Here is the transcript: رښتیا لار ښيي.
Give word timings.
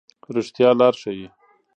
رښتیا 0.35 0.69
لار 0.79 0.93
ښيي. 1.01 1.27